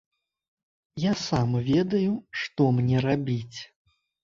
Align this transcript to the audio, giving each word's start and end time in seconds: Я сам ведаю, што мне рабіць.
Я 1.03 1.11
сам 1.25 1.51
ведаю, 1.69 2.11
што 2.41 2.69
мне 2.81 3.05
рабіць. 3.09 3.57